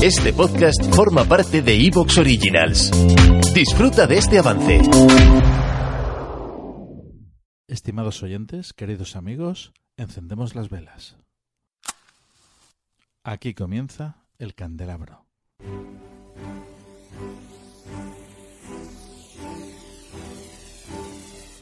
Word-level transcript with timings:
Este 0.00 0.32
podcast 0.32 0.94
forma 0.94 1.24
parte 1.24 1.60
de 1.60 1.74
Evox 1.74 2.18
Originals. 2.18 2.92
Disfruta 3.52 4.06
de 4.06 4.18
este 4.18 4.38
avance. 4.38 4.80
Estimados 7.66 8.22
oyentes, 8.22 8.72
queridos 8.72 9.16
amigos, 9.16 9.72
encendemos 9.96 10.54
las 10.54 10.70
velas. 10.70 11.16
Aquí 13.24 13.54
comienza 13.54 14.24
el 14.38 14.54
candelabro. 14.54 15.26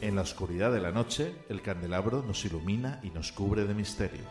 En 0.02 0.14
la 0.14 0.20
oscuridad 0.20 0.72
de 0.72 0.80
la 0.82 0.92
noche, 0.92 1.34
el 1.48 1.62
candelabro 1.62 2.22
nos 2.22 2.44
ilumina 2.44 3.00
y 3.02 3.08
nos 3.08 3.32
cubre 3.32 3.64
de 3.64 3.72
misterio. 3.72 4.24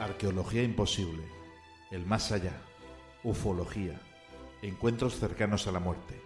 Arqueología 0.00 0.62
imposible, 0.62 1.22
el 1.90 2.06
más 2.06 2.32
allá, 2.32 2.54
ufología, 3.22 4.00
encuentros 4.62 5.18
cercanos 5.18 5.66
a 5.66 5.72
la 5.72 5.78
muerte, 5.78 6.18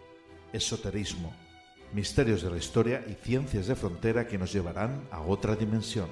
esoterismo, 0.52 1.34
misterios 1.92 2.42
de 2.42 2.52
la 2.52 2.56
historia 2.56 3.04
y 3.08 3.14
ciencias 3.14 3.66
de 3.66 3.74
frontera 3.74 4.28
que 4.28 4.38
nos 4.38 4.52
llevarán 4.52 5.08
a 5.10 5.22
otra 5.22 5.56
dimensión. 5.56 6.06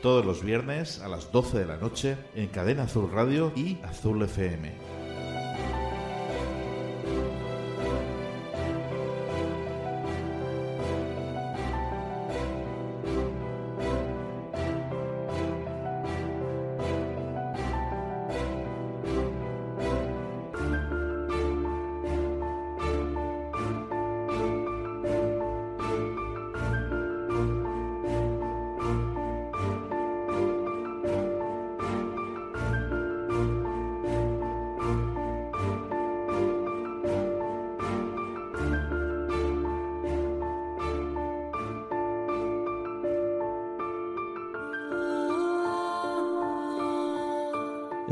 Todos 0.00 0.24
los 0.24 0.42
viernes 0.42 1.00
a 1.00 1.08
las 1.08 1.30
12 1.30 1.58
de 1.58 1.66
la 1.66 1.76
noche 1.76 2.16
en 2.34 2.48
Cadena 2.48 2.84
Azul 2.84 3.10
Radio 3.12 3.52
y 3.54 3.78
Azul 3.82 4.22
FM. 4.22 5.01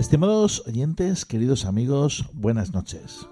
Estimados 0.00 0.66
oyentes, 0.66 1.26
queridos 1.26 1.66
amigos, 1.66 2.24
buenas 2.32 2.72
noches. 2.72 3.28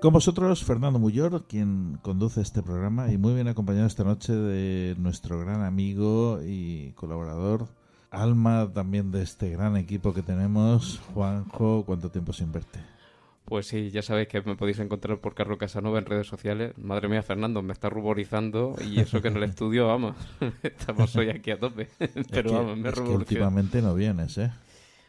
Con 0.00 0.14
vosotros, 0.14 0.64
Fernando 0.64 0.98
Muyor, 0.98 1.44
quien 1.46 1.98
conduce 2.00 2.40
este 2.40 2.62
programa 2.62 3.12
y 3.12 3.18
muy 3.18 3.34
bien 3.34 3.48
acompañado 3.48 3.86
esta 3.86 4.02
noche 4.02 4.32
de 4.32 4.94
nuestro 4.96 5.38
gran 5.38 5.62
amigo 5.62 6.40
y 6.42 6.92
colaborador, 6.92 7.68
alma 8.10 8.72
también 8.72 9.10
de 9.10 9.22
este 9.22 9.50
gran 9.50 9.76
equipo 9.76 10.14
que 10.14 10.22
tenemos, 10.22 10.98
Juanjo, 11.12 11.84
¿cuánto 11.84 12.10
tiempo 12.10 12.32
sin 12.32 12.50
verte? 12.50 12.95
Pues 13.46 13.68
sí, 13.68 13.90
ya 13.90 14.02
sabéis 14.02 14.26
que 14.26 14.42
me 14.42 14.56
podéis 14.56 14.80
encontrar 14.80 15.20
por 15.20 15.34
Carlos 15.34 15.56
Casanova 15.56 16.00
en 16.00 16.04
redes 16.04 16.26
sociales. 16.26 16.76
Madre 16.78 17.08
mía, 17.08 17.22
Fernando, 17.22 17.62
me 17.62 17.72
está 17.72 17.88
ruborizando 17.88 18.74
y 18.84 18.98
eso 18.98 19.22
que 19.22 19.28
en 19.28 19.36
el 19.36 19.42
estudio, 19.44 19.86
vamos, 19.86 20.16
estamos 20.64 21.14
hoy 21.14 21.30
aquí 21.30 21.52
a 21.52 21.60
tope. 21.60 21.88
Pero 22.30 22.52
vamos, 22.52 22.76
me 22.76 22.88
es 22.88 22.94
que 22.96 23.08
últimamente 23.08 23.80
no 23.80 23.94
vienes, 23.94 24.36
¿eh? 24.38 24.50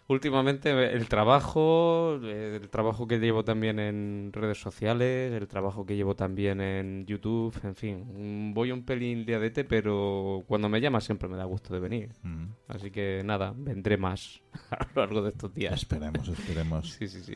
Últimamente 0.10 0.70
el 0.94 1.08
trabajo, 1.10 2.20
el 2.24 2.70
trabajo 2.70 3.08
que 3.08 3.20
llevo 3.20 3.44
también 3.44 3.80
en 3.80 4.30
redes 4.32 4.62
sociales, 4.62 5.34
el 5.34 5.48
trabajo 5.50 5.86
que 5.86 5.98
llevo 5.98 6.16
también 6.16 6.62
en 6.62 7.06
YouTube, 7.08 7.54
en 7.64 7.76
fin, 7.76 8.54
voy 8.54 8.72
un 8.72 8.84
pelín 8.84 9.26
liadete, 9.26 9.66
pero 9.66 10.44
cuando 10.48 10.70
me 10.70 10.80
llama 10.80 11.02
siempre 11.02 11.28
me 11.28 11.36
da 11.36 11.44
gusto 11.44 11.74
de 11.74 11.82
venir. 11.82 12.14
Mm. 12.22 12.46
Así 12.70 12.90
que 12.90 13.22
nada, 13.26 13.54
vendré 13.58 13.98
más 13.98 14.42
a 14.70 14.88
lo 14.94 15.02
largo 15.02 15.22
de 15.24 15.30
estos 15.32 15.54
días. 15.54 15.74
Esperemos, 15.74 16.26
esperemos. 16.30 16.90
sí, 16.90 17.08
sí, 17.10 17.22
sí. 17.22 17.34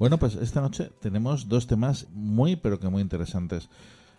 Bueno, 0.00 0.16
pues 0.16 0.34
esta 0.36 0.62
noche 0.62 0.90
tenemos 0.98 1.46
dos 1.46 1.66
temas 1.66 2.06
muy, 2.14 2.56
pero 2.56 2.80
que 2.80 2.88
muy 2.88 3.02
interesantes. 3.02 3.68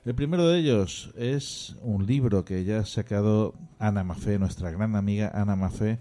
El 0.06 0.14
primero 0.14 0.48
de 0.48 0.60
ellos 0.60 1.12
es 1.18 1.76
un 1.82 2.06
libro 2.06 2.46
que 2.46 2.64
ya 2.64 2.82
ha 2.82 2.86
sacado 2.86 3.56
Ana 3.80 4.04
Mafé, 4.04 4.38
nuestra 4.38 4.70
gran 4.70 4.96
amiga 4.96 5.32
Ana 5.34 5.56
Mafé. 5.56 5.98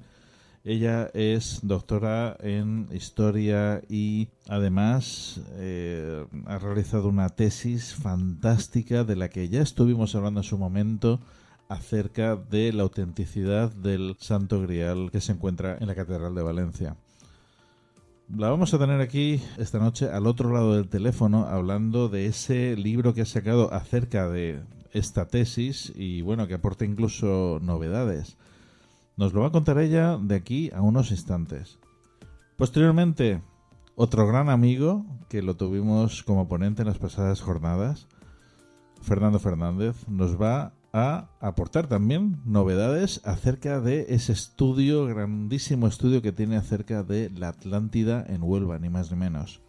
Ella 0.64 1.10
es 1.14 1.60
doctora 1.62 2.36
en 2.40 2.88
historia 2.92 3.80
y 3.88 4.28
además 4.48 5.40
eh, 5.52 6.26
ha 6.44 6.58
realizado 6.58 7.08
una 7.08 7.30
tesis 7.30 7.94
fantástica 7.94 9.04
de 9.04 9.16
la 9.16 9.30
que 9.30 9.48
ya 9.48 9.62
estuvimos 9.62 10.14
hablando 10.14 10.40
en 10.40 10.44
su 10.44 10.58
momento 10.58 11.20
acerca 11.70 12.36
de 12.36 12.74
la 12.74 12.82
autenticidad 12.82 13.72
del 13.72 14.14
Santo 14.18 14.60
Grial 14.60 15.10
que 15.10 15.22
se 15.22 15.32
encuentra 15.32 15.78
en 15.80 15.86
la 15.86 15.94
Catedral 15.94 16.34
de 16.34 16.42
Valencia. 16.42 16.96
La 18.36 18.48
vamos 18.48 18.72
a 18.72 18.78
tener 18.78 19.00
aquí 19.00 19.42
esta 19.58 19.80
noche 19.80 20.08
al 20.08 20.28
otro 20.28 20.52
lado 20.52 20.76
del 20.76 20.88
teléfono 20.88 21.46
hablando 21.46 22.08
de 22.08 22.26
ese 22.26 22.76
libro 22.76 23.12
que 23.12 23.22
ha 23.22 23.26
sacado 23.26 23.74
acerca 23.74 24.28
de 24.28 24.62
esta 24.92 25.26
tesis 25.26 25.92
y 25.96 26.22
bueno, 26.22 26.46
que 26.46 26.54
aporta 26.54 26.84
incluso 26.84 27.58
novedades. 27.60 28.36
Nos 29.16 29.32
lo 29.32 29.40
va 29.40 29.48
a 29.48 29.52
contar 29.52 29.78
ella 29.78 30.16
de 30.16 30.36
aquí 30.36 30.70
a 30.72 30.80
unos 30.80 31.10
instantes. 31.10 31.80
Posteriormente, 32.56 33.42
otro 33.96 34.28
gran 34.28 34.48
amigo 34.48 35.04
que 35.28 35.42
lo 35.42 35.56
tuvimos 35.56 36.22
como 36.22 36.46
ponente 36.46 36.82
en 36.82 36.88
las 36.88 36.98
pasadas 36.98 37.40
jornadas, 37.40 38.06
Fernando 39.02 39.40
Fernández, 39.40 40.08
nos 40.08 40.40
va 40.40 40.72
a 40.92 41.28
aportar 41.40 41.86
también 41.86 42.40
novedades 42.44 43.20
acerca 43.24 43.80
de 43.80 44.06
ese 44.08 44.32
estudio, 44.32 45.06
grandísimo 45.06 45.86
estudio 45.86 46.22
que 46.22 46.32
tiene 46.32 46.56
acerca 46.56 47.02
de 47.02 47.30
la 47.30 47.48
Atlántida 47.48 48.24
en 48.28 48.42
Huelva, 48.42 48.78
ni 48.78 48.88
más 48.88 49.10
ni 49.10 49.16
menos. 49.16 49.60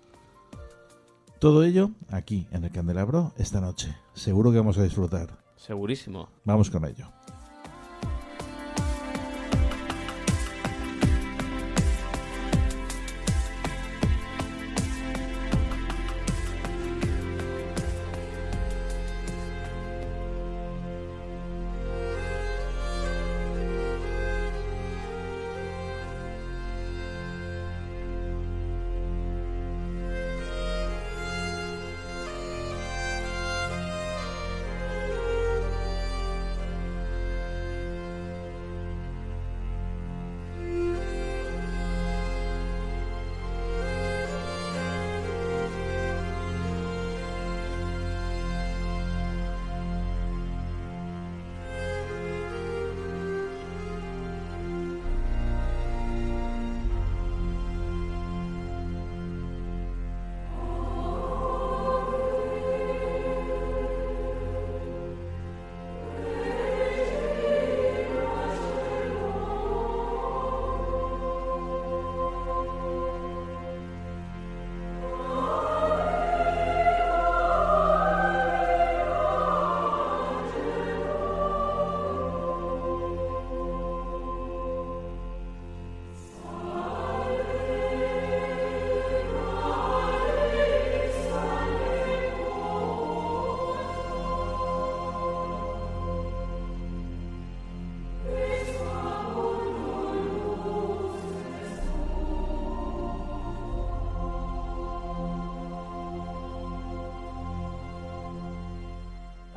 Todo 1.40 1.64
ello 1.64 1.92
aquí 2.10 2.48
en 2.52 2.64
el 2.64 2.72
Candelabro 2.72 3.34
esta 3.38 3.62
noche. 3.62 3.96
Seguro 4.14 4.52
que 4.52 4.58
vamos 4.58 4.78
a 4.78 4.84
disfrutar. 4.84 5.40
Segurísimo. 5.56 6.30
Vamos 6.44 6.70
con 6.70 6.86
ello. 6.86 7.08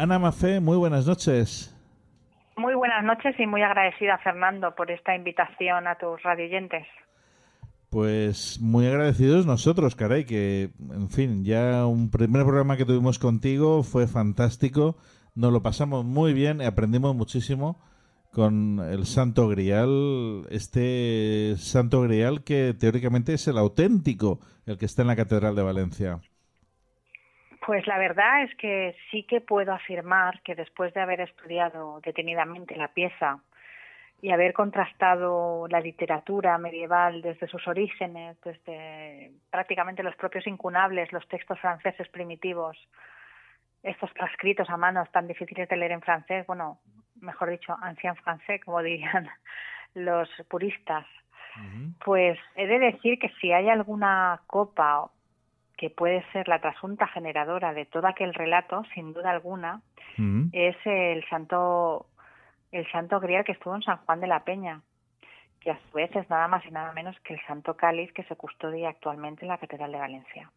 Ana 0.04 0.18
Mafé, 0.18 0.60
muy 0.60 0.76
buenas 0.76 1.06
noches. 1.06 1.74
Muy 2.58 2.74
buenas 2.74 3.02
noches 3.04 3.34
y 3.38 3.46
muy 3.46 3.62
agradecida, 3.62 4.18
Fernando, 4.18 4.74
por 4.74 4.90
esta 4.90 5.16
invitación 5.16 5.86
a 5.86 5.94
tus 5.94 6.22
radioyentes. 6.22 6.86
Pues 7.88 8.60
muy 8.60 8.86
agradecidos 8.86 9.46
nosotros, 9.46 9.96
caray, 9.96 10.26
que, 10.26 10.72
en 10.92 11.08
fin, 11.08 11.42
ya 11.42 11.86
un 11.86 12.10
primer 12.10 12.44
programa 12.44 12.76
que 12.76 12.84
tuvimos 12.84 13.18
contigo 13.18 13.82
fue 13.82 14.06
fantástico, 14.06 14.98
nos 15.34 15.54
lo 15.54 15.62
pasamos 15.62 16.04
muy 16.04 16.34
bien, 16.34 16.60
y 16.60 16.66
aprendimos 16.66 17.16
muchísimo 17.16 17.80
con 18.30 18.80
el 18.80 19.06
Santo 19.06 19.48
Grial, 19.48 20.46
este 20.50 21.54
Santo 21.56 22.02
Grial 22.02 22.44
que 22.44 22.74
teóricamente 22.78 23.32
es 23.32 23.48
el 23.48 23.56
auténtico, 23.56 24.40
el 24.66 24.76
que 24.76 24.84
está 24.84 25.00
en 25.00 25.08
la 25.08 25.16
Catedral 25.16 25.56
de 25.56 25.62
Valencia. 25.62 26.20
Pues 27.66 27.86
la 27.86 27.96
verdad 27.98 28.42
es 28.42 28.54
que 28.56 28.94
sí 29.10 29.22
que 29.22 29.40
puedo 29.40 29.72
afirmar 29.72 30.42
que 30.42 30.54
después 30.54 30.92
de 30.92 31.00
haber 31.00 31.22
estudiado 31.22 32.00
detenidamente 32.04 32.76
la 32.76 32.88
pieza 32.88 33.38
y 34.20 34.32
haber 34.32 34.52
contrastado 34.52 35.66
la 35.68 35.80
literatura 35.80 36.58
medieval 36.58 37.22
desde 37.22 37.46
sus 37.46 37.66
orígenes, 37.66 38.38
desde 38.42 39.32
prácticamente 39.50 40.02
los 40.02 40.14
propios 40.16 40.46
incunables, 40.46 41.10
los 41.12 41.26
textos 41.28 41.58
franceses 41.58 42.08
primitivos, 42.08 42.76
estos 43.82 44.12
transcritos 44.12 44.68
a 44.68 44.76
mano 44.76 45.04
tan 45.06 45.26
difíciles 45.26 45.68
de 45.68 45.76
leer 45.76 45.92
en 45.92 46.02
francés, 46.02 46.46
bueno, 46.46 46.80
mejor 47.20 47.50
dicho, 47.50 47.74
ancien 47.80 48.14
francés, 48.16 48.60
como 48.62 48.82
dirían 48.82 49.28
los 49.94 50.28
puristas, 50.48 51.06
pues 52.04 52.38
he 52.56 52.66
de 52.66 52.78
decir 52.78 53.18
que 53.18 53.30
si 53.40 53.52
hay 53.52 53.68
alguna 53.70 54.40
copa 54.48 55.10
que 55.76 55.90
puede 55.90 56.24
ser 56.32 56.48
la 56.48 56.60
trasunta 56.60 57.06
generadora 57.08 57.74
de 57.74 57.84
todo 57.86 58.06
aquel 58.06 58.34
relato, 58.34 58.82
sin 58.94 59.12
duda 59.12 59.30
alguna, 59.30 59.82
es 60.52 60.76
el 60.84 61.24
santo 61.28 62.06
el 62.74 62.90
santo 62.90 63.20
grial 63.20 63.44
que 63.44 63.52
estuvo 63.52 63.74
en 63.74 63.82
San 63.82 63.98
Juan 63.98 64.20
de 64.20 64.26
la 64.26 64.44
Peña, 64.44 64.82
que 65.60 65.70
a 65.70 65.78
su 65.78 65.96
vez 65.96 66.14
es 66.16 66.28
nada 66.28 66.48
más 66.48 66.64
y 66.66 66.72
nada 66.72 66.92
menos 66.92 67.16
que 67.24 67.34
el 67.34 67.40
santo 67.46 67.76
cáliz 67.76 68.12
que 68.12 68.24
se 68.24 68.34
custodia 68.34 68.88
actualmente 68.88 69.42
en 69.42 69.48
la 69.48 69.58
Catedral 69.58 69.92
de 69.92 69.98
Valencia. 69.98 70.50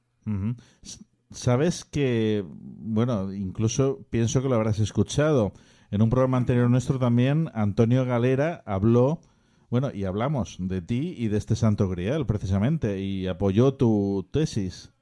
Sabes 1.29 1.85
que, 1.85 2.43
bueno, 2.43 3.31
incluso 3.31 3.99
pienso 4.09 4.41
que 4.41 4.49
lo 4.49 4.55
habrás 4.55 4.79
escuchado. 4.79 5.53
En 5.91 6.01
un 6.01 6.09
programa 6.09 6.37
anterior 6.37 6.69
nuestro 6.69 6.97
también, 6.99 7.49
Antonio 7.53 8.03
Galera 8.03 8.63
habló, 8.65 9.19
bueno, 9.69 9.91
y 9.93 10.05
hablamos 10.05 10.57
de 10.59 10.81
ti 10.81 11.13
y 11.17 11.27
de 11.27 11.37
este 11.37 11.55
santo 11.55 11.87
grial 11.87 12.25
precisamente, 12.25 12.99
y 12.99 13.27
apoyó 13.27 13.75
tu 13.75 14.27
tesis. 14.33 14.96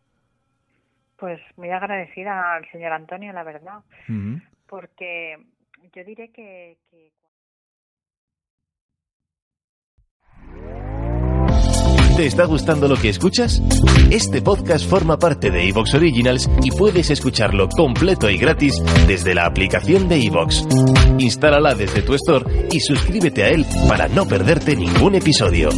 Pues 1.18 1.40
muy 1.56 1.70
agradecida 1.70 2.56
al 2.56 2.70
señor 2.72 2.92
Antonio, 2.92 3.32
la 3.32 3.44
verdad, 3.44 3.80
porque 4.68 5.38
yo 5.94 6.04
diré 6.04 6.30
que, 6.30 6.78
¿Te 12.16 12.28
está 12.28 12.46
gustando 12.46 12.88
lo 12.88 12.96
que 12.96 13.10
escuchas? 13.10 13.62
Este 14.10 14.42
podcast 14.42 14.90
forma 14.90 15.20
parte 15.20 15.52
de 15.52 15.68
Evox 15.68 15.96
Originals 15.96 16.50
y 16.64 16.72
puedes 16.72 17.10
escucharlo 17.10 17.68
completo 17.68 18.30
y 18.30 18.38
gratis 18.38 18.82
desde 19.06 19.36
la 19.36 19.46
aplicación 19.46 20.08
de 20.08 20.24
Evox. 20.24 20.66
Instálala 21.20 21.76
desde 21.76 22.04
tu 22.04 22.14
store 22.14 22.70
y 22.72 22.80
suscríbete 22.80 23.44
a 23.44 23.50
él 23.50 23.66
para 23.90 24.08
no 24.08 24.26
perderte 24.26 24.78
ningún 24.78 25.16
episodio. 25.16 25.72